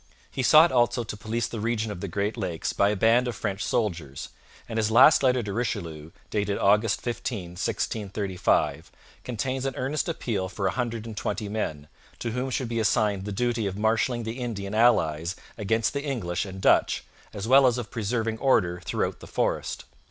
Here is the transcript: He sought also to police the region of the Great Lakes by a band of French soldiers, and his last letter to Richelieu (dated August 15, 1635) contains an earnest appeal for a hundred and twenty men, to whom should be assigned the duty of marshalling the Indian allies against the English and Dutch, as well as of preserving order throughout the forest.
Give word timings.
He 0.31 0.41
sought 0.41 0.71
also 0.71 1.03
to 1.03 1.15
police 1.15 1.45
the 1.45 1.59
region 1.59 1.91
of 1.91 2.01
the 2.01 2.07
Great 2.07 2.35
Lakes 2.35 2.73
by 2.73 2.89
a 2.89 2.95
band 2.95 3.27
of 3.27 3.35
French 3.35 3.63
soldiers, 3.63 4.29
and 4.67 4.77
his 4.77 4.89
last 4.89 5.21
letter 5.21 5.43
to 5.43 5.53
Richelieu 5.53 6.09
(dated 6.31 6.57
August 6.57 7.01
15, 7.01 7.49
1635) 7.51 8.91
contains 9.23 9.63
an 9.67 9.75
earnest 9.75 10.09
appeal 10.09 10.49
for 10.49 10.65
a 10.65 10.71
hundred 10.71 11.05
and 11.05 11.15
twenty 11.15 11.47
men, 11.47 11.87
to 12.17 12.31
whom 12.31 12.49
should 12.49 12.67
be 12.67 12.79
assigned 12.79 13.25
the 13.25 13.31
duty 13.31 13.67
of 13.67 13.77
marshalling 13.77 14.23
the 14.23 14.39
Indian 14.39 14.73
allies 14.73 15.35
against 15.55 15.93
the 15.93 16.01
English 16.03 16.45
and 16.45 16.59
Dutch, 16.61 17.03
as 17.31 17.47
well 17.47 17.67
as 17.67 17.77
of 17.77 17.91
preserving 17.91 18.39
order 18.39 18.81
throughout 18.83 19.19
the 19.19 19.27
forest. 19.27 19.85